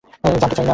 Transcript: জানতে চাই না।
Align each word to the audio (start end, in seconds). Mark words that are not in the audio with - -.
জানতে 0.23 0.55
চাই 0.57 0.63
না। 0.65 0.69